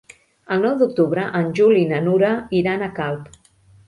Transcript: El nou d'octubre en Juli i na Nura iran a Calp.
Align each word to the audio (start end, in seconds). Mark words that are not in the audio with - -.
El 0.53 0.61
nou 0.61 0.77
d'octubre 0.77 1.25
en 1.39 1.51
Juli 1.59 1.81
i 1.83 1.89
na 1.91 1.99
Nura 2.05 2.31
iran 2.61 2.85
a 2.87 2.89
Calp. 3.01 3.29